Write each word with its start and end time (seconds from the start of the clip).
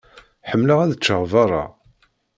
Ḥemmleɣ 0.49 0.79
ad 0.81 0.95
ččeɣ 0.99 1.21
berra. 1.31 1.65